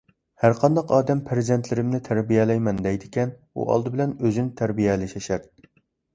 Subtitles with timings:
[0.43, 5.55] ھەرقانداق ئادەم پەرزەنتلىرىمنى تەربىيەلەيمەن دەيدىكەن، ئۇ ئالدى بىلەن ئۆزىنى تەربىيەلىشى شەرت.